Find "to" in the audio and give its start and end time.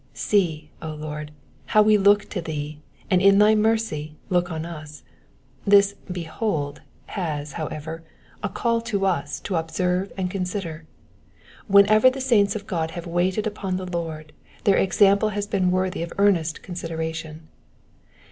2.29-2.41, 8.81-9.05, 9.41-9.57